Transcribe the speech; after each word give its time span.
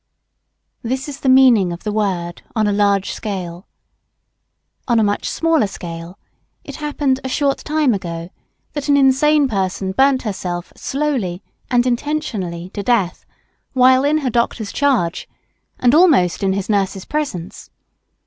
This 0.81 1.07
is 1.07 1.19
the 1.19 1.29
meaning 1.29 1.71
of 1.71 1.83
the 1.83 1.91
word, 1.91 2.41
on 2.55 2.65
a 2.65 2.71
large 2.71 3.11
scale. 3.11 3.67
On 4.87 4.99
a 4.99 5.03
much 5.03 5.29
smaller 5.29 5.67
scale, 5.67 6.17
it 6.63 6.77
happened, 6.77 7.19
a 7.23 7.29
short 7.29 7.59
time 7.59 7.93
ago, 7.93 8.31
that 8.73 8.89
an 8.89 8.97
insane 8.97 9.47
person 9.47 9.91
burned 9.91 10.23
herself 10.23 10.73
slowly 10.75 11.43
and 11.69 11.85
intentionally 11.85 12.69
to 12.71 12.81
death, 12.81 13.27
while 13.73 14.03
in 14.03 14.17
her 14.25 14.31
doctor's 14.31 14.71
charge 14.71 15.29
and 15.77 15.93
almost 15.93 16.41
in 16.41 16.53
her 16.53 16.63
nurse's 16.67 17.05
presence. 17.05 17.69